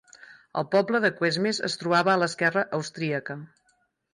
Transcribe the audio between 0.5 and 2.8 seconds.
El poble de Cuesmes es trobava a l'esquerra